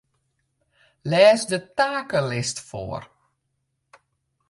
Lês 1.09 1.41
de 1.51 1.59
takelist 1.77 2.57
foar. 2.69 3.03